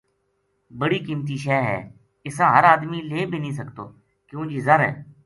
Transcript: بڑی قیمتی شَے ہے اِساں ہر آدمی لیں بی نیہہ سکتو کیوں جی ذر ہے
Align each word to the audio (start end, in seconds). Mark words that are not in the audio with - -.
بڑی 0.79 0.99
قیمتی 1.05 1.37
شَے 1.43 1.59
ہے 1.69 1.77
اِساں 2.25 2.49
ہر 2.55 2.63
آدمی 2.73 2.99
لیں 3.09 3.25
بی 3.29 3.37
نیہہ 3.43 3.57
سکتو 3.59 3.85
کیوں 4.27 4.43
جی 4.49 4.57
ذر 4.65 4.79
ہے 4.87 4.91